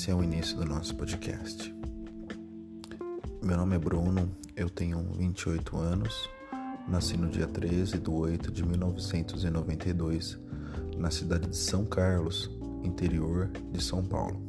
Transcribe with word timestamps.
Esse 0.00 0.10
é 0.10 0.14
o 0.14 0.24
início 0.24 0.56
do 0.56 0.64
nosso 0.64 0.96
podcast. 0.96 1.74
Meu 3.42 3.54
nome 3.58 3.76
é 3.76 3.78
Bruno, 3.78 4.30
eu 4.56 4.70
tenho 4.70 4.98
28 5.12 5.76
anos, 5.76 6.26
nasci 6.88 7.18
no 7.18 7.28
dia 7.28 7.46
13 7.46 7.98
de 7.98 8.10
8 8.10 8.50
de 8.50 8.64
1992, 8.64 10.38
na 10.96 11.10
cidade 11.10 11.48
de 11.48 11.56
São 11.58 11.84
Carlos, 11.84 12.50
interior 12.82 13.50
de 13.70 13.84
São 13.84 14.02
Paulo. 14.02 14.42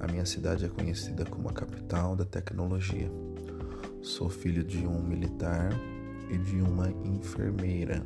A 0.00 0.08
minha 0.08 0.26
cidade 0.26 0.64
é 0.64 0.68
conhecida 0.68 1.24
como 1.24 1.48
a 1.48 1.52
capital 1.52 2.16
da 2.16 2.24
tecnologia. 2.24 3.08
Sou 4.02 4.28
filho 4.28 4.64
de 4.64 4.84
um 4.84 5.00
militar 5.00 5.70
e 6.28 6.38
de 6.38 6.60
uma 6.60 6.90
enfermeira. 7.04 8.02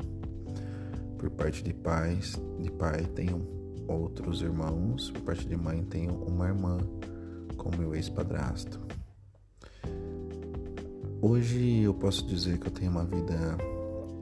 Por 1.16 1.30
parte 1.30 1.64
de 1.64 1.72
pais, 1.72 2.38
de 2.58 2.70
pai 2.70 3.06
tenho 3.14 3.59
outros 3.90 4.42
irmãos, 4.42 5.10
por 5.10 5.22
parte 5.22 5.46
de 5.46 5.56
mãe 5.56 5.82
tenho 5.82 6.14
uma 6.14 6.48
irmã 6.48 6.78
com 7.56 7.70
meu 7.76 7.94
ex-padrasto. 7.94 8.80
Hoje 11.20 11.82
eu 11.82 11.92
posso 11.92 12.26
dizer 12.26 12.58
que 12.58 12.68
eu 12.68 12.70
tenho 12.70 12.90
uma 12.90 13.04
vida 13.04 13.36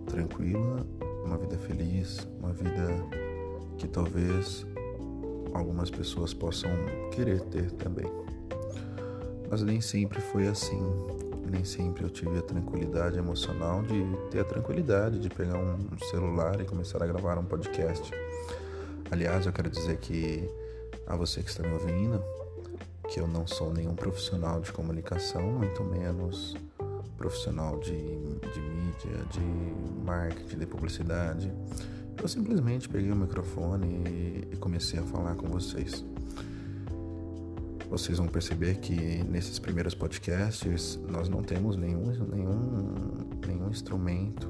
tranquila, 0.06 0.86
uma 1.24 1.36
vida 1.36 1.56
feliz, 1.58 2.26
uma 2.40 2.52
vida 2.52 2.88
que 3.76 3.86
talvez 3.86 4.66
algumas 5.52 5.90
pessoas 5.90 6.34
possam 6.34 6.70
querer 7.12 7.40
ter 7.42 7.70
também. 7.72 8.10
Mas 9.50 9.62
nem 9.62 9.80
sempre 9.80 10.20
foi 10.20 10.48
assim. 10.48 10.82
Nem 11.50 11.64
sempre 11.64 12.04
eu 12.04 12.10
tive 12.10 12.36
a 12.38 12.42
tranquilidade 12.42 13.16
emocional 13.18 13.82
de 13.82 14.04
ter 14.30 14.40
a 14.40 14.44
tranquilidade 14.44 15.18
de 15.18 15.30
pegar 15.30 15.56
um 15.56 15.96
celular 16.10 16.60
e 16.60 16.64
começar 16.64 17.02
a 17.02 17.06
gravar 17.06 17.38
um 17.38 17.44
podcast. 17.44 18.12
Aliás, 19.10 19.46
eu 19.46 19.52
quero 19.52 19.70
dizer 19.70 19.96
que 19.96 20.46
a 21.06 21.16
você 21.16 21.42
que 21.42 21.48
está 21.48 21.62
me 21.62 21.72
ouvindo, 21.72 22.22
que 23.08 23.18
eu 23.18 23.26
não 23.26 23.46
sou 23.46 23.72
nenhum 23.72 23.94
profissional 23.94 24.60
de 24.60 24.70
comunicação, 24.70 25.50
muito 25.50 25.82
menos 25.82 26.54
profissional 27.16 27.78
de, 27.80 27.96
de 27.96 28.60
mídia, 28.60 29.24
de 29.32 30.04
marketing, 30.04 30.58
de 30.58 30.66
publicidade. 30.66 31.52
Eu 32.20 32.28
simplesmente 32.28 32.86
peguei 32.86 33.10
o 33.10 33.16
microfone 33.16 34.44
e, 34.52 34.56
comecei 34.56 35.00
a 35.00 35.02
falar 35.02 35.34
com 35.36 35.46
vocês. 35.46 36.04
Vocês 37.88 38.18
vão 38.18 38.26
perceber 38.26 38.76
que 38.76 38.94
nesses 39.24 39.58
primeiros 39.58 39.94
podcasts 39.94 41.00
nós 41.08 41.30
não 41.30 41.42
temos 41.42 41.76
nenhum, 41.76 42.12
nenhum, 42.26 42.94
nenhum 43.46 43.70
instrumento 43.70 44.46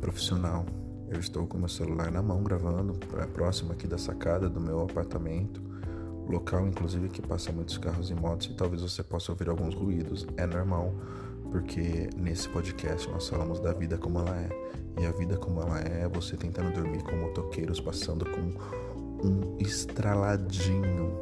profissional 0.00 0.64
eu 1.08 1.20
estou 1.20 1.46
com 1.46 1.58
meu 1.58 1.68
celular 1.68 2.10
na 2.10 2.22
mão 2.22 2.42
gravando, 2.42 2.94
próximo 3.32 3.72
aqui 3.72 3.86
da 3.86 3.98
sacada 3.98 4.48
do 4.48 4.60
meu 4.60 4.82
apartamento, 4.82 5.62
local 6.28 6.66
inclusive 6.66 7.08
que 7.08 7.22
passa 7.22 7.52
muitos 7.52 7.78
carros 7.78 8.10
e 8.10 8.14
motos 8.14 8.48
e 8.48 8.54
talvez 8.54 8.82
você 8.82 9.02
possa 9.02 9.32
ouvir 9.32 9.48
alguns 9.48 9.74
ruídos. 9.74 10.26
É 10.36 10.46
normal, 10.46 10.94
porque 11.50 12.08
nesse 12.16 12.48
podcast 12.48 13.08
nós 13.10 13.28
falamos 13.28 13.60
da 13.60 13.72
vida 13.72 13.98
como 13.98 14.18
ela 14.20 14.36
é. 14.36 14.48
E 15.00 15.06
a 15.06 15.12
vida 15.12 15.36
como 15.36 15.60
ela 15.60 15.80
é 15.80 16.02
é 16.02 16.08
você 16.08 16.36
tentando 16.36 16.72
dormir 16.72 17.02
com 17.02 17.16
motoqueiros 17.16 17.80
passando 17.80 18.24
com 18.24 19.26
um 19.26 19.56
estraladinho 19.58 21.12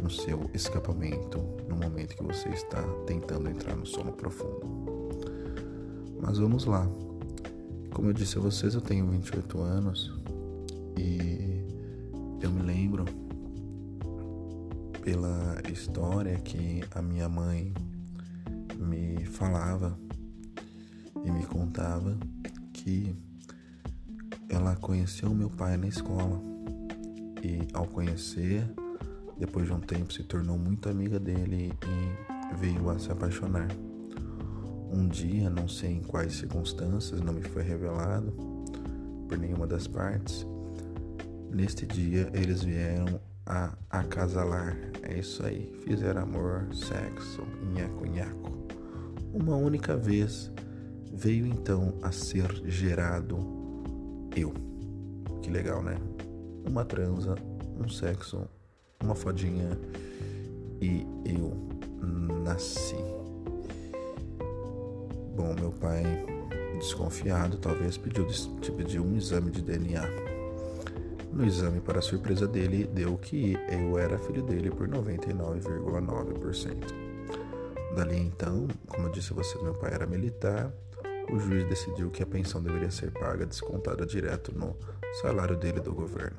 no 0.00 0.10
seu 0.10 0.50
escapamento 0.54 1.38
no 1.68 1.76
momento 1.76 2.16
que 2.16 2.22
você 2.22 2.48
está 2.48 2.82
tentando 3.06 3.48
entrar 3.48 3.76
no 3.76 3.86
sono 3.86 4.12
profundo. 4.12 4.82
Mas 6.20 6.38
vamos 6.38 6.64
lá, 6.64 6.88
como 7.92 8.08
eu 8.08 8.12
disse 8.12 8.38
a 8.38 8.40
vocês, 8.40 8.74
eu 8.74 8.80
tenho 8.80 9.06
28 9.06 9.60
anos 9.60 10.12
e 10.98 11.62
eu 12.42 12.50
me 12.50 12.62
lembro 12.62 13.04
pela 15.02 15.60
história 15.70 16.36
que 16.38 16.82
a 16.94 17.02
minha 17.02 17.28
mãe 17.28 17.72
me 18.76 19.24
falava 19.24 19.98
e 21.24 21.30
me 21.30 21.44
contava 21.44 22.16
que 22.72 23.14
ela 24.48 24.74
conheceu 24.76 25.30
meu 25.34 25.50
pai 25.50 25.76
na 25.76 25.86
escola 25.86 26.40
e 27.42 27.68
ao 27.74 27.86
conhecer, 27.86 28.64
depois 29.38 29.66
de 29.66 29.72
um 29.72 29.80
tempo 29.80 30.12
se 30.12 30.22
tornou 30.22 30.56
muito 30.56 30.88
amiga 30.88 31.18
dele 31.18 31.72
e 31.86 32.56
veio 32.56 32.88
a 32.88 32.98
se 32.98 33.10
apaixonar. 33.10 33.68
Um 34.92 35.08
dia, 35.08 35.48
não 35.48 35.66
sei 35.66 35.92
em 35.92 36.02
quais 36.02 36.34
circunstâncias, 36.34 37.20
não 37.22 37.32
me 37.32 37.42
foi 37.42 37.62
revelado 37.62 38.30
por 39.26 39.38
nenhuma 39.38 39.66
das 39.66 39.86
partes. 39.86 40.46
Neste 41.50 41.86
dia, 41.86 42.30
eles 42.34 42.62
vieram 42.62 43.18
a 43.46 43.72
acasalar. 43.88 44.76
É 45.02 45.18
isso 45.18 45.44
aí, 45.46 45.72
fizeram 45.84 46.22
amor, 46.22 46.68
sexo, 46.74 47.42
nhaco, 47.74 48.06
nhaco. 48.06 48.52
Uma 49.32 49.56
única 49.56 49.96
vez 49.96 50.52
veio 51.10 51.46
então 51.46 51.94
a 52.02 52.12
ser 52.12 52.52
gerado 52.66 53.38
eu. 54.36 54.52
Que 55.40 55.50
legal, 55.50 55.82
né? 55.82 55.96
Uma 56.68 56.84
transa, 56.84 57.34
um 57.82 57.88
sexo, 57.88 58.46
uma 59.02 59.14
fodinha 59.14 59.70
e 60.82 61.06
eu 61.24 61.52
nasci. 62.44 63.21
Bom, 65.34 65.54
meu 65.58 65.72
pai, 65.72 66.02
desconfiado, 66.78 67.56
talvez 67.56 67.96
pediu, 67.96 68.26
pediu 68.76 69.02
um 69.02 69.16
exame 69.16 69.50
de 69.50 69.62
DNA. 69.62 70.02
No 71.32 71.46
exame, 71.46 71.80
para 71.80 72.02
surpresa 72.02 72.46
dele, 72.46 72.84
deu 72.84 73.16
que 73.16 73.56
eu 73.70 73.96
era 73.98 74.18
filho 74.18 74.42
dele 74.42 74.70
por 74.70 74.86
99,9%. 74.86 76.76
Dali 77.96 78.18
então, 78.18 78.68
como 78.86 79.06
eu 79.06 79.12
disse 79.12 79.32
a 79.32 79.36
vocês, 79.36 79.62
meu 79.62 79.72
pai 79.74 79.94
era 79.94 80.06
militar. 80.06 80.70
O 81.32 81.38
juiz 81.38 81.66
decidiu 81.66 82.10
que 82.10 82.22
a 82.22 82.26
pensão 82.26 82.62
deveria 82.62 82.90
ser 82.90 83.10
paga 83.10 83.46
descontada 83.46 84.04
direto 84.04 84.52
no 84.54 84.76
salário 85.22 85.56
dele 85.56 85.80
do 85.80 85.94
governo. 85.94 86.36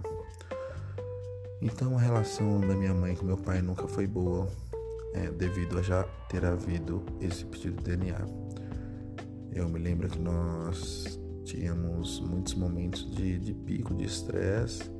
Então 1.60 1.98
a 1.98 2.00
relação 2.00 2.60
da 2.62 2.75
minha 2.75 2.94
mãe 2.94 3.16
com 3.16 3.25
meu 3.25 3.38
pai 3.38 3.62
nunca 3.62 3.88
foi 3.88 4.06
boa, 4.06 4.48
é, 5.14 5.30
devido 5.30 5.80
a 5.80 5.81
já 5.81 6.04
ter 6.30 6.46
havido 6.46 7.02
esse 7.22 7.44
pedido 7.46 7.81
de 7.81 7.96
DNA. 7.96 8.18
Eu 9.56 9.69
me 9.69 9.78
lembro 9.78 10.09
que 10.09 10.18
nós 10.18 11.19
tínhamos 11.44 12.19
muitos 12.19 12.56
momentos 12.56 13.09
de, 13.16 13.38
de 13.38 13.53
pico 13.53 13.94
de 13.94 14.03
estresse 14.03 14.91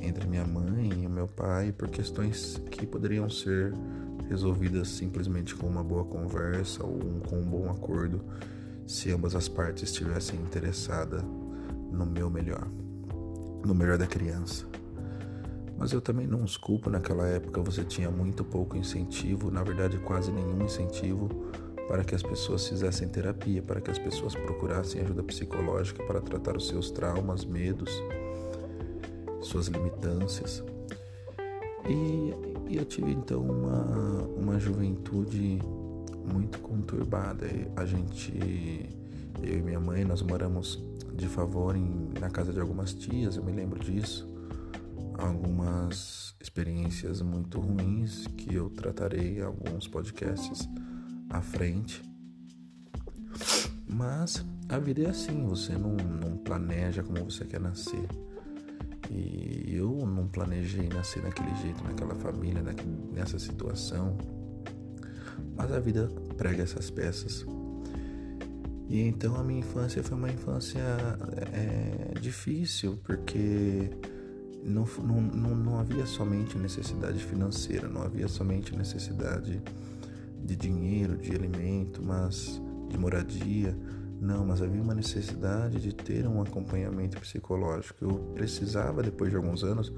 entre 0.00 0.26
minha 0.26 0.46
mãe 0.46 1.04
e 1.04 1.08
meu 1.08 1.28
pai 1.28 1.72
por 1.72 1.88
questões 1.90 2.58
que 2.70 2.86
poderiam 2.86 3.28
ser 3.28 3.74
resolvidas 4.30 4.88
simplesmente 4.88 5.54
com 5.54 5.66
uma 5.66 5.84
boa 5.84 6.06
conversa 6.06 6.84
ou 6.84 6.94
um, 6.94 7.20
com 7.20 7.36
um 7.36 7.44
bom 7.44 7.70
acordo 7.70 8.24
se 8.86 9.12
ambas 9.12 9.34
as 9.34 9.46
partes 9.46 9.82
estivessem 9.82 10.40
interessadas 10.40 11.22
no 11.92 12.06
meu 12.06 12.30
melhor, 12.30 12.66
no 13.62 13.74
melhor 13.74 13.98
da 13.98 14.06
criança. 14.06 14.64
Mas 15.76 15.92
eu 15.92 16.00
também 16.00 16.26
não 16.26 16.42
os 16.42 16.56
culpo, 16.56 16.88
naquela 16.88 17.26
época 17.26 17.60
você 17.60 17.84
tinha 17.84 18.10
muito 18.10 18.42
pouco 18.42 18.74
incentivo, 18.74 19.50
na 19.50 19.62
verdade 19.62 19.98
quase 19.98 20.32
nenhum 20.32 20.62
incentivo 20.64 21.28
para 21.88 22.02
que 22.04 22.14
as 22.14 22.22
pessoas 22.22 22.66
fizessem 22.68 23.08
terapia, 23.08 23.62
para 23.62 23.80
que 23.80 23.90
as 23.90 23.98
pessoas 23.98 24.34
procurassem 24.34 25.00
ajuda 25.00 25.22
psicológica 25.22 26.02
para 26.04 26.20
tratar 26.20 26.56
os 26.56 26.66
seus 26.68 26.90
traumas, 26.90 27.44
medos, 27.44 27.90
suas 29.40 29.68
limitâncias. 29.68 30.64
E, 31.88 32.72
e 32.72 32.76
eu 32.76 32.84
tive 32.84 33.12
então 33.12 33.42
uma, 33.42 34.22
uma 34.36 34.58
juventude 34.58 35.60
muito 36.32 36.58
conturbada. 36.58 37.46
A 37.76 37.84
gente, 37.84 38.32
eu 39.42 39.58
e 39.58 39.62
minha 39.62 39.78
mãe, 39.78 40.04
nós 40.04 40.22
moramos 40.22 40.82
de 41.14 41.28
favor 41.28 41.76
em, 41.76 42.10
na 42.20 42.28
casa 42.28 42.52
de 42.52 42.60
algumas 42.60 42.92
tias, 42.92 43.36
eu 43.36 43.44
me 43.44 43.52
lembro 43.52 43.78
disso. 43.78 44.28
Algumas 45.18 46.34
experiências 46.40 47.22
muito 47.22 47.58
ruins 47.58 48.26
que 48.36 48.54
eu 48.54 48.68
tratarei 48.68 49.38
em 49.38 49.42
alguns 49.42 49.88
podcasts 49.88 50.68
à 51.30 51.40
frente. 51.40 52.02
Mas 53.88 54.44
a 54.68 54.78
vida 54.78 55.02
é 55.02 55.10
assim, 55.10 55.44
você 55.44 55.72
não, 55.72 55.96
não 55.96 56.36
planeja 56.36 57.02
como 57.02 57.24
você 57.24 57.44
quer 57.44 57.60
nascer. 57.60 58.08
E 59.10 59.74
eu 59.74 60.04
não 60.06 60.26
planejei 60.26 60.88
nascer 60.88 61.22
daquele 61.22 61.54
jeito, 61.56 61.82
naquela 61.84 62.14
família, 62.14 62.62
nessa 63.12 63.38
situação. 63.38 64.16
Mas 65.56 65.72
a 65.72 65.78
vida 65.78 66.08
prega 66.36 66.62
essas 66.62 66.90
peças. 66.90 67.46
E 68.88 69.00
então 69.00 69.36
a 69.36 69.42
minha 69.42 69.60
infância 69.60 70.02
foi 70.02 70.16
uma 70.16 70.30
infância 70.30 70.80
é, 71.52 72.18
difícil, 72.20 72.98
porque 73.04 73.90
não, 74.64 74.84
não, 74.98 75.20
não, 75.20 75.56
não 75.56 75.78
havia 75.78 76.06
somente 76.06 76.58
necessidade 76.58 77.18
financeira, 77.24 77.88
não 77.88 78.02
havia 78.02 78.28
somente 78.28 78.76
necessidade 78.76 79.60
de 80.46 80.56
dinheiro, 80.56 81.16
de 81.16 81.34
alimento, 81.34 82.02
mas 82.02 82.60
de 82.88 82.96
moradia. 82.96 83.76
Não, 84.20 84.46
mas 84.46 84.62
havia 84.62 84.80
uma 84.80 84.94
necessidade 84.94 85.80
de 85.80 85.94
ter 85.94 86.26
um 86.26 86.40
acompanhamento 86.40 87.20
psicológico. 87.20 88.02
Eu 88.02 88.14
precisava, 88.34 89.02
depois 89.02 89.30
de 89.30 89.36
alguns 89.36 89.62
anos, 89.62 89.92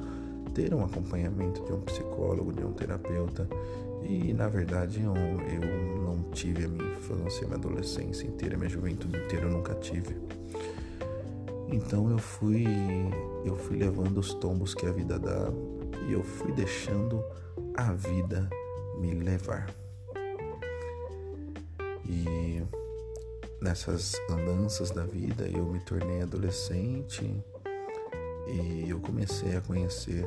ter 0.55 0.75
um 0.75 0.85
acompanhamento 0.85 1.65
de 1.65 1.73
um 1.73 1.81
psicólogo, 1.83 2.53
de 2.53 2.65
um 2.65 2.73
terapeuta. 2.73 3.49
E 4.03 4.33
na 4.33 4.49
verdade 4.49 5.03
eu, 5.03 5.15
eu 5.15 6.03
não 6.03 6.23
tive 6.33 6.65
a 6.65 6.69
minha 6.69 6.91
infância, 6.91 7.47
minha 7.47 7.59
adolescência 7.59 8.27
inteira, 8.27 8.57
minha 8.57 8.69
juventude 8.69 9.17
inteira 9.17 9.45
eu 9.45 9.51
nunca 9.51 9.75
tive. 9.75 10.17
Então 11.71 12.11
eu 12.11 12.19
fui 12.19 12.67
eu 13.45 13.55
fui 13.57 13.77
levando 13.77 14.19
os 14.19 14.35
tombos 14.35 14.75
que 14.75 14.87
a 14.87 14.93
vida 14.93 15.19
dá 15.19 15.53
e 16.09 16.13
eu 16.13 16.23
fui 16.23 16.53
deixando 16.53 17.23
a 17.77 17.93
vida 17.93 18.49
me 18.99 19.13
levar. 19.13 19.69
E 22.09 22.63
nessas 23.61 24.15
andanças 24.31 24.91
da 24.91 25.05
vida 25.05 25.47
eu 25.47 25.67
me 25.67 25.81
tornei 25.81 26.23
adolescente 26.23 27.45
e 28.47 28.87
eu 28.89 28.99
comecei 28.99 29.57
a 29.57 29.61
conhecer 29.61 30.27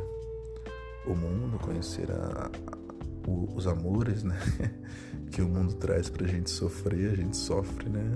o 1.08 1.16
mundo, 1.16 1.58
conhecer 1.58 2.12
a, 2.12 2.46
a, 2.48 3.30
os 3.56 3.66
amores, 3.66 4.24
né? 4.24 4.38
que 5.32 5.42
o 5.42 5.48
mundo 5.48 5.74
traz 5.76 6.10
pra 6.10 6.28
gente 6.28 6.52
sofrer, 6.52 7.14
a 7.14 7.16
gente 7.16 7.36
sofre, 7.36 7.90
né? 7.90 8.14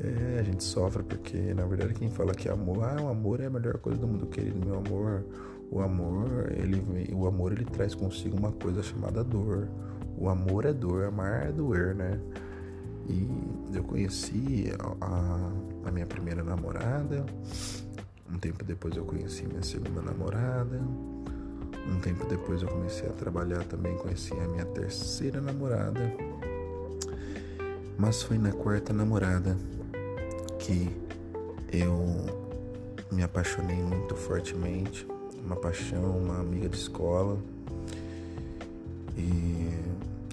É, 0.00 0.38
a 0.38 0.42
gente 0.42 0.62
sofre 0.64 1.02
porque, 1.02 1.52
na 1.52 1.66
verdade, 1.66 1.92
quem 1.92 2.08
fala 2.08 2.32
que 2.32 2.48
amor, 2.48 2.84
ah, 2.84 3.02
o 3.02 3.08
amor 3.08 3.40
é 3.40 3.46
a 3.46 3.50
melhor 3.50 3.78
coisa 3.78 3.98
do 3.98 4.06
mundo, 4.06 4.26
querido, 4.26 4.64
meu 4.64 4.78
amor, 4.78 5.24
o 5.70 5.80
amor, 5.80 6.50
ele, 6.52 7.12
o 7.12 7.26
amor, 7.26 7.52
ele 7.52 7.64
traz 7.64 7.94
consigo 7.94 8.36
uma 8.36 8.52
coisa 8.52 8.82
chamada 8.82 9.22
dor. 9.22 9.68
O 10.16 10.28
amor 10.28 10.64
é 10.64 10.72
dor, 10.72 11.04
amar 11.04 11.48
é 11.48 11.52
doer, 11.52 11.94
né? 11.94 12.18
E 13.08 13.26
eu 13.74 13.82
conheci 13.84 14.70
a, 15.00 15.88
a 15.88 15.90
minha 15.90 16.06
primeira 16.06 16.42
namorada, 16.42 17.24
um 18.30 18.38
tempo 18.38 18.64
depois 18.64 18.96
eu 18.96 19.04
conheci 19.04 19.46
minha 19.46 19.62
segunda 19.62 20.02
namorada, 20.02 20.80
um 21.90 21.98
tempo 22.00 22.26
depois 22.26 22.62
eu 22.62 22.68
comecei 22.68 23.08
a 23.08 23.12
trabalhar 23.12 23.64
também, 23.64 23.96
conheci 23.96 24.34
a 24.34 24.46
minha 24.46 24.66
terceira 24.66 25.40
namorada. 25.40 26.12
Mas 27.98 28.22
foi 28.22 28.38
na 28.38 28.52
quarta 28.52 28.92
namorada 28.92 29.56
que 30.58 30.94
eu 31.72 32.48
me 33.10 33.22
apaixonei 33.22 33.76
muito 33.76 34.14
fortemente, 34.14 35.06
uma 35.44 35.56
paixão, 35.56 36.18
uma 36.18 36.40
amiga 36.40 36.68
de 36.68 36.76
escola. 36.76 37.38
E 39.16 39.70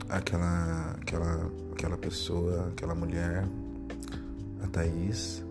aquela 0.10 0.92
aquela 1.02 1.50
aquela 1.76 1.98
pessoa, 1.98 2.70
aquela 2.70 2.96
mulher, 2.96 3.46
a 4.64 4.68
Thaís, 4.68 5.44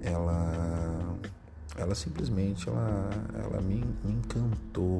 ela 0.00 1.18
ela 1.76 1.94
simplesmente 1.94 2.68
ela, 2.68 3.10
ela 3.34 3.60
me, 3.60 3.84
me 4.04 4.12
encantou. 4.12 4.98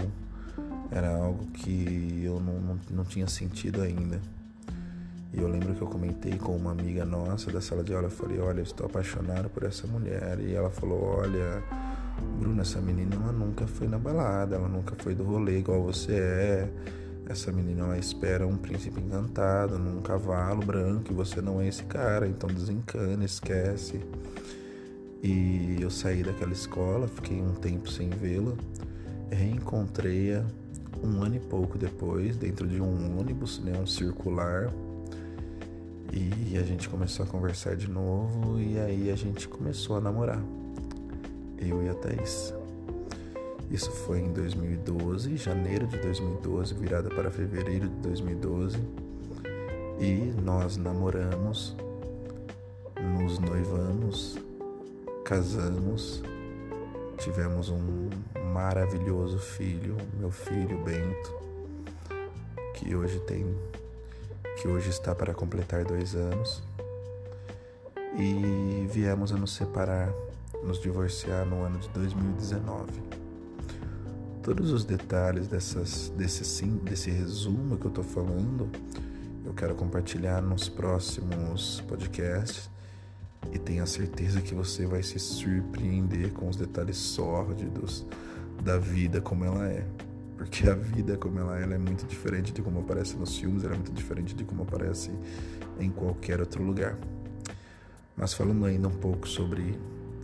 Era 0.90 1.16
algo 1.16 1.46
que 1.46 2.22
eu 2.24 2.40
não, 2.40 2.60
não, 2.60 2.80
não 2.90 3.04
tinha 3.04 3.28
sentido 3.28 3.80
ainda. 3.80 4.20
E 5.32 5.40
eu 5.40 5.48
lembro 5.48 5.74
que 5.74 5.82
eu 5.82 5.88
comentei 5.88 6.36
com 6.36 6.56
uma 6.56 6.72
amiga 6.72 7.04
nossa 7.04 7.50
da 7.50 7.60
sala 7.60 7.82
de 7.82 7.94
aula, 7.94 8.06
eu 8.06 8.10
falei, 8.10 8.38
olha, 8.40 8.58
eu 8.58 8.64
estou 8.64 8.86
apaixonado 8.86 9.48
por 9.50 9.62
essa 9.62 9.86
mulher. 9.86 10.38
E 10.40 10.52
ela 10.52 10.70
falou, 10.70 11.00
olha, 11.18 11.62
Bruna, 12.40 12.62
essa 12.62 12.80
menina 12.80 13.14
ela 13.14 13.32
nunca 13.32 13.66
foi 13.66 13.86
na 13.86 13.98
balada, 13.98 14.56
ela 14.56 14.68
nunca 14.68 14.96
foi 14.96 15.14
do 15.14 15.22
rolê 15.22 15.58
igual 15.58 15.82
você 15.82 16.14
é. 16.14 16.68
Essa 17.26 17.50
menina 17.50 17.84
ela 17.84 17.98
espera 17.98 18.46
um 18.46 18.56
príncipe 18.56 19.00
encantado 19.00 19.78
num 19.78 20.02
cavalo 20.02 20.64
branco 20.64 21.10
e 21.10 21.14
você 21.14 21.40
não 21.40 21.60
é 21.60 21.68
esse 21.68 21.84
cara, 21.84 22.28
então 22.28 22.48
desencana, 22.48 23.24
esquece. 23.24 24.00
E 25.22 25.78
eu 25.80 25.90
saí 25.90 26.22
daquela 26.22 26.52
escola, 26.52 27.08
fiquei 27.08 27.40
um 27.40 27.54
tempo 27.54 27.90
sem 27.90 28.10
vê-la, 28.10 28.52
reencontrei-a 29.30 30.44
um 31.02 31.22
ano 31.22 31.36
e 31.36 31.40
pouco 31.40 31.78
depois, 31.78 32.36
dentro 32.36 32.66
de 32.66 32.80
um 32.80 33.18
ônibus, 33.18 33.58
né, 33.58 33.72
um 33.78 33.86
circular, 33.86 34.70
e 36.12 36.56
a 36.56 36.62
gente 36.62 36.88
começou 36.88 37.24
a 37.24 37.28
conversar 37.28 37.74
de 37.74 37.90
novo 37.90 38.60
e 38.60 38.78
aí 38.78 39.10
a 39.10 39.16
gente 39.16 39.48
começou 39.48 39.96
a 39.96 40.00
namorar. 40.00 40.40
Eu 41.58 41.82
e 41.82 41.88
a 41.88 41.94
Thaís. 41.94 42.54
Isso 43.74 43.90
foi 43.90 44.20
em 44.20 44.32
2012, 44.32 45.36
janeiro 45.36 45.84
de 45.88 45.98
2012, 45.98 46.74
virada 46.74 47.08
para 47.08 47.28
fevereiro 47.28 47.88
de 47.88 47.96
2012. 47.96 48.78
E 49.98 50.32
nós 50.40 50.76
namoramos, 50.76 51.76
nos 53.18 53.40
noivamos, 53.40 54.38
casamos, 55.24 56.22
tivemos 57.18 57.68
um 57.68 58.10
maravilhoso 58.52 59.40
filho, 59.40 59.96
meu 60.20 60.30
filho 60.30 60.80
Bento, 60.84 61.34
que 62.74 62.94
hoje 62.94 63.18
tem 63.26 63.44
que 64.62 64.68
hoje 64.68 64.90
está 64.90 65.16
para 65.16 65.34
completar 65.34 65.84
dois 65.84 66.14
anos, 66.14 66.62
e 68.16 68.86
viemos 68.88 69.32
a 69.32 69.36
nos 69.36 69.52
separar, 69.52 70.14
nos 70.62 70.80
divorciar 70.80 71.44
no 71.44 71.64
ano 71.64 71.80
de 71.80 71.88
2019. 71.88 73.23
Todos 74.44 74.72
os 74.72 74.84
detalhes 74.84 75.48
dessas, 75.48 76.12
desse, 76.18 76.66
desse 76.66 77.10
resumo 77.10 77.78
que 77.78 77.86
eu 77.86 77.88
estou 77.88 78.04
falando, 78.04 78.68
eu 79.42 79.54
quero 79.54 79.74
compartilhar 79.74 80.42
nos 80.42 80.68
próximos 80.68 81.80
podcasts 81.88 82.68
e 83.50 83.58
tenho 83.58 83.82
a 83.82 83.86
certeza 83.86 84.42
que 84.42 84.54
você 84.54 84.84
vai 84.84 85.02
se 85.02 85.18
surpreender 85.18 86.30
com 86.34 86.46
os 86.46 86.56
detalhes 86.56 86.98
sórdidos 86.98 88.04
da 88.62 88.76
vida 88.76 89.18
como 89.18 89.46
ela 89.46 89.66
é. 89.66 89.86
Porque 90.36 90.68
a 90.68 90.74
vida 90.74 91.16
como 91.16 91.38
ela 91.38 91.58
é, 91.58 91.62
ela 91.62 91.74
é 91.76 91.78
muito 91.78 92.04
diferente 92.04 92.52
de 92.52 92.60
como 92.60 92.80
aparece 92.80 93.16
nos 93.16 93.38
filmes, 93.38 93.64
ela 93.64 93.72
é 93.72 93.76
muito 93.76 93.92
diferente 93.92 94.34
de 94.34 94.44
como 94.44 94.62
aparece 94.62 95.10
em 95.80 95.88
qualquer 95.88 96.40
outro 96.40 96.62
lugar. 96.62 96.98
Mas 98.14 98.34
falando 98.34 98.66
ainda 98.66 98.88
um 98.88 98.98
pouco 98.98 99.26
sobre 99.26 99.80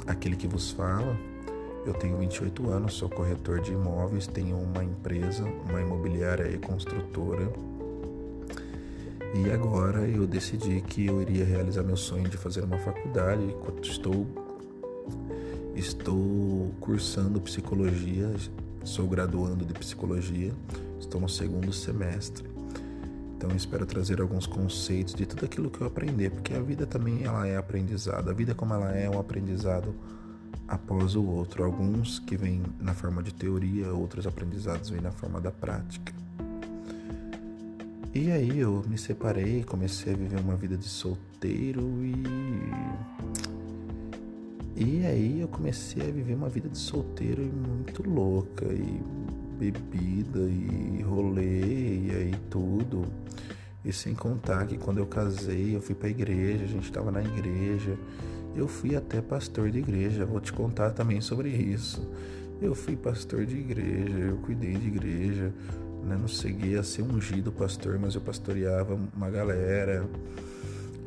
aquele 0.07 0.37
que 0.37 0.47
vos 0.47 0.73
fala, 0.73 1.17
eu 1.87 1.95
tenho 1.95 2.17
28 2.19 2.71
anos, 2.71 2.95
sou 2.95 3.09
corretor 3.09 3.61
de 3.61 3.73
imóveis, 3.73 4.27
tenho 4.27 4.57
uma 4.57 4.85
empresa, 4.85 5.45
uma 5.45 5.81
imobiliária 5.81 6.49
e 6.49 6.59
construtora. 6.59 7.51
E 9.35 9.51
agora 9.51 10.01
eu 10.09 10.27
decidi 10.27 10.81
que 10.81 11.07
eu 11.07 11.23
iria 11.23 11.45
realizar 11.45 11.83
meu 11.83 11.97
sonho 11.97 12.29
de 12.29 12.37
fazer 12.37 12.65
uma 12.65 12.79
faculdade. 12.79 13.55
Estou 13.83 14.27
estou 15.75 16.73
cursando 16.81 17.41
psicologia 17.41 18.29
Sou 18.85 19.07
graduando 19.07 19.65
de 19.65 19.75
psicologia, 19.75 20.53
estou 20.99 21.21
no 21.21 21.29
segundo 21.29 21.71
semestre. 21.71 22.49
Então 23.37 23.55
espero 23.55 23.85
trazer 23.85 24.21
alguns 24.23 24.47
conceitos 24.47 25.15
de 25.15 25.27
tudo 25.27 25.45
aquilo 25.45 25.71
que 25.71 25.83
eu 25.83 25.87
aprender, 25.87 26.31
porque 26.31 26.55
a 26.55 26.61
vida 26.61 26.87
também 26.87 27.23
ela 27.23 27.47
é 27.47 27.57
aprendizado. 27.57 28.31
A 28.31 28.33
vida 28.33 28.55
como 28.55 28.73
ela 28.73 28.97
é, 28.97 29.05
é 29.05 29.11
um 29.11 29.19
aprendizado 29.19 29.95
após 30.67 31.17
o 31.17 31.25
outro. 31.25 31.65
Alguns 31.65 32.19
que 32.19 32.37
vêm 32.37 32.63
na 32.79 32.95
forma 32.95 33.23
de 33.23 33.35
teoria, 33.35 33.93
outros 33.93 34.27
aprendizados 34.27 34.91
vêm 34.91 35.01
na 35.01 35.11
forma 35.11 35.41
da 35.41 35.51
prática. 35.51 36.13
E 38.15 38.31
aí 38.31 38.59
eu 38.59 38.85
me 38.89 38.99
separei, 38.99 39.63
comecei 39.63 40.13
a 40.13 40.17
viver 40.17 40.41
uma 40.41 40.57
vida 40.57 40.77
de 40.77 40.89
solteiro 40.89 41.83
e 42.03 42.15
e 44.77 45.05
aí 45.05 45.41
eu 45.41 45.49
comecei 45.49 46.09
a 46.09 46.11
viver 46.11 46.35
uma 46.35 46.49
vida 46.49 46.67
de 46.69 46.79
solteiro 46.79 47.43
muito 47.43 48.03
louca 48.09 48.65
e 48.65 49.03
bebida 49.59 50.41
e 50.41 51.03
rolê 51.03 52.07
e 52.07 52.11
aí 52.11 52.35
tudo. 52.49 53.05
E 53.85 53.93
sem 53.93 54.15
contar 54.15 54.67
que 54.67 54.77
quando 54.77 54.99
eu 54.99 55.07
casei, 55.07 55.75
eu 55.75 55.81
fui 55.81 55.95
para 55.95 56.09
a 56.09 56.11
igreja, 56.11 56.65
a 56.65 56.69
gente 56.69 56.85
estava 56.85 57.11
na 57.11 57.23
igreja. 57.23 57.97
Eu 58.55 58.69
fui 58.69 58.95
até 58.95 59.23
pastor 59.23 59.71
de 59.71 59.79
igreja, 59.79 60.27
vou 60.27 60.41
te 60.41 60.53
contar 60.53 60.91
também 60.91 61.21
sobre 61.21 61.49
isso. 61.49 62.07
Eu 62.61 62.75
fui 62.75 62.95
pastor 62.95 63.47
de 63.47 63.57
igreja, 63.57 64.19
eu 64.19 64.37
cuidei 64.39 64.75
de 64.75 64.89
igreja, 64.89 65.53
né? 66.05 66.17
não 66.21 66.29
cheguei 66.29 66.77
a 66.77 66.83
ser 66.83 67.03
ungido 67.03 67.51
pastor, 67.51 67.99
mas 67.99 68.15
eu 68.15 68.21
pastoreava 68.21 68.99
uma 69.17 69.31
galera. 69.31 70.07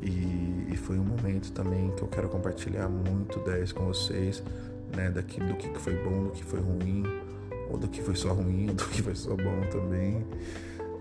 E, 0.01 0.73
e, 0.73 0.75
foi 0.75 0.97
um 0.97 1.03
momento 1.03 1.51
também 1.51 1.91
que 1.91 2.01
eu 2.01 2.07
quero 2.07 2.27
compartilhar 2.27 2.89
muito 2.89 3.39
10 3.39 3.71
com 3.71 3.85
vocês, 3.85 4.43
né? 4.93 5.09
Daqui, 5.09 5.39
do 5.39 5.53
que 5.55 5.69
foi 5.79 5.95
bom, 6.03 6.25
do 6.25 6.31
que 6.31 6.43
foi 6.43 6.59
ruim, 6.59 7.05
ou 7.69 7.77
do 7.77 7.87
que 7.87 8.01
foi 8.01 8.15
só 8.15 8.33
ruim, 8.33 8.65
do 8.75 8.83
que 8.85 9.01
foi 9.01 9.15
só 9.15 9.35
bom 9.35 9.61
também. 9.71 10.25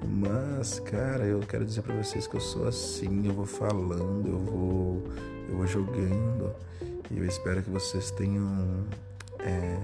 Mas, 0.04 0.80
cara, 0.80 1.25
eu 1.25 1.40
quero 1.40 1.64
dizer 1.64 1.82
para 1.82 1.94
vocês 1.94 2.26
que 2.26 2.37
eu 2.37 2.40
sou 2.40 2.66
assim, 2.66 3.26
eu 3.26 3.32
vou 3.32 3.47
falando, 3.47 4.28
eu 4.28 4.38
vou, 4.38 5.02
eu 5.49 5.56
vou 5.56 5.66
jogando. 5.66 6.54
E 7.11 7.18
eu 7.18 7.25
espero 7.25 7.62
que 7.62 7.71
vocês 7.71 8.11
tenham 8.11 8.85
é, 9.38 9.78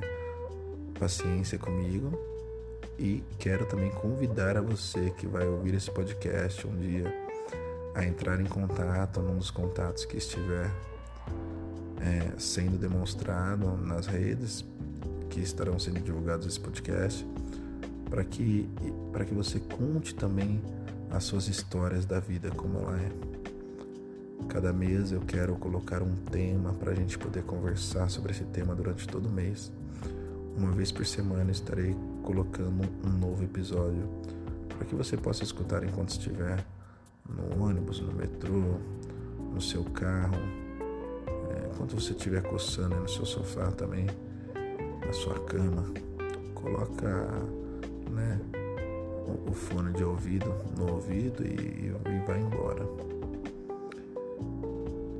paciência 0.99 1.59
comigo. 1.59 2.19
E 2.99 3.23
quero 3.39 3.65
também 3.67 3.91
convidar 3.91 4.57
a 4.57 4.61
você 4.61 5.11
que 5.11 5.27
vai 5.27 5.47
ouvir 5.47 5.75
esse 5.75 5.91
podcast 5.91 6.67
um 6.67 6.77
dia 6.77 7.15
a 7.95 8.05
entrar 8.05 8.41
em 8.41 8.47
contato 8.47 9.21
num 9.21 9.39
dos 9.39 9.51
contatos 9.51 10.05
que 10.05 10.17
estiver 10.17 10.71
é, 12.01 12.39
sendo 12.39 12.77
demonstrado 12.77 13.77
nas 13.77 14.07
redes 14.07 14.65
que 15.29 15.41
estarão 15.41 15.79
sendo 15.79 16.01
divulgados 16.01 16.47
esse 16.47 16.59
podcast, 16.59 17.27
para 18.09 18.25
que, 18.25 18.69
para 19.13 19.25
que 19.25 19.35
você 19.35 19.61
conte 19.61 20.15
também 20.15 20.63
as 21.11 21.25
suas 21.25 21.49
histórias 21.49 22.05
da 22.05 22.21
vida 22.21 22.51
como 22.51 22.79
ela 22.79 22.99
é. 22.99 23.13
Cada 24.49 24.73
mês 24.73 25.13
eu 25.13 25.21
quero 25.21 25.57
colocar 25.57 26.03
um 26.03 26.15
tema 26.15 26.73
para 26.73 26.93
a 26.93 26.95
gente 26.95 27.19
poder 27.19 27.43
conversar 27.45 28.09
sobre 28.09 28.33
esse 28.33 28.45
tema 28.45 28.75
durante 28.75 29.07
todo 29.07 29.27
o 29.27 29.33
mês. 29.33 29.71
Uma 30.57 30.73
vez 30.73 30.91
por 30.91 31.07
semana 31.07 31.51
estarei 31.51 31.95
colocando 32.23 32.89
um 33.05 33.11
novo 33.11 33.45
episódio 33.45 34.09
para 34.69 34.87
que 34.87 34.95
você 34.95 35.17
possa 35.17 35.45
escutar 35.45 35.85
enquanto 35.85 36.11
estiver 36.11 36.65
no 37.29 37.63
ônibus, 37.63 38.01
no 38.01 38.13
metrô, 38.13 38.79
no 39.53 39.61
seu 39.61 39.85
carro, 39.85 40.39
é, 41.51 41.71
enquanto 41.73 41.95
você 41.95 42.13
estiver 42.13 42.43
coçando 42.43 42.97
no 42.97 43.09
seu 43.09 43.27
sofá 43.27 43.71
também, 43.71 44.07
na 45.05 45.13
sua 45.13 45.39
cama. 45.41 45.85
Coloca 46.55 47.29
né, 48.11 48.41
o, 49.47 49.53
fone 49.53 49.93
de 49.93 50.05
ouvido 50.05 50.53
no 50.77 50.95
ouvido 50.95 51.45
e, 51.45 51.89
e 51.89 52.27
vai 52.27 52.41
embora. 52.41 52.85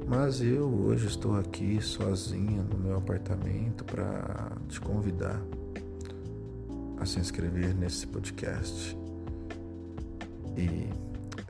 Mas 0.07 0.41
eu 0.41 0.67
hoje 0.67 1.07
estou 1.07 1.37
aqui 1.39 1.81
sozinha 1.83 2.63
no 2.63 2.79
meu 2.79 2.97
apartamento 2.97 3.85
para 3.85 4.53
te 4.69 4.81
convidar 4.81 5.41
a 6.99 7.05
se 7.05 7.21
inscrever 7.21 7.75
nesse 7.75 8.07
podcast 8.07 8.97
e 10.57 10.89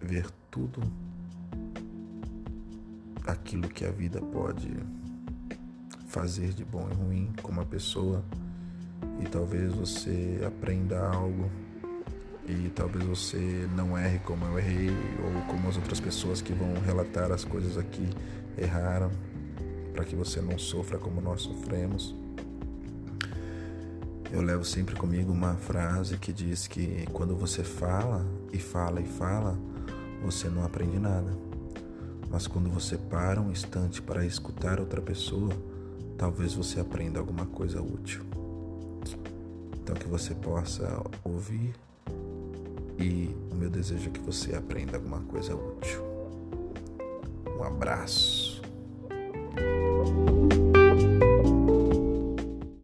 ver 0.05 0.27
tudo 0.51 0.81
aquilo 3.27 3.69
que 3.69 3.85
a 3.85 3.91
vida 3.91 4.21
pode 4.21 4.71
fazer 6.09 6.53
de 6.53 6.65
bom 6.65 6.89
e 6.91 6.95
ruim 6.95 7.33
com 7.43 7.53
uma 7.53 7.65
pessoa 7.65 8.25
e 9.21 9.27
talvez 9.27 9.73
você 9.75 10.41
aprenda 10.47 11.01
algo 11.01 11.51
e 12.49 12.71
talvez 12.71 13.05
você 13.05 13.69
não 13.77 13.97
erre 13.97 14.19
como 14.21 14.45
eu 14.47 14.59
errei 14.59 14.91
ou 15.23 15.43
como 15.53 15.69
as 15.69 15.77
outras 15.77 16.01
pessoas 16.01 16.41
que 16.41 16.53
vão 16.53 16.73
relatar 16.85 17.31
as 17.31 17.45
coisas 17.45 17.77
aqui 17.77 18.09
erraram, 18.57 19.11
para 19.93 20.05
que 20.05 20.17
você 20.17 20.41
não 20.41 20.59
sofra 20.59 20.99
como 20.99 21.21
nós 21.21 21.43
sofremos. 21.43 22.15
Eu 24.33 24.43
levo 24.43 24.65
sempre 24.65 24.95
comigo 24.95 25.33
uma 25.33 25.55
frase 25.55 26.19
que 26.19 26.33
diz 26.33 26.67
que 26.67 27.07
quando 27.13 27.37
você 27.37 27.63
fala 27.63 28.27
e 28.53 28.59
fala 28.59 29.01
e 29.01 29.07
fala, 29.07 29.59
você 30.23 30.49
não 30.49 30.65
aprende 30.65 30.99
nada. 30.99 31.31
Mas 32.31 32.47
quando 32.47 32.69
você 32.71 32.97
para 32.97 33.41
um 33.41 33.51
instante 33.51 34.03
para 34.03 34.25
escutar 34.25 34.81
outra 34.81 35.01
pessoa, 35.01 35.53
talvez 36.17 36.55
você 36.55 36.79
aprenda 36.81 37.19
alguma 37.19 37.47
coisa 37.47 37.81
útil. 37.81 38.23
Então 39.89 39.97
que 39.97 40.07
você 40.07 40.35
possa 40.35 41.03
ouvir 41.25 41.75
e 42.99 43.35
o 43.51 43.55
meu 43.55 43.71
desejo 43.71 44.11
é 44.11 44.13
que 44.13 44.21
você 44.21 44.55
aprenda 44.55 44.99
alguma 44.99 45.23
coisa 45.23 45.57
útil. 45.57 46.05
Um 47.59 47.65
abraço. 47.65 48.38